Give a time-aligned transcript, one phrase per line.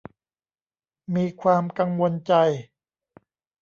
[1.15, 2.33] มีความกังวลใจ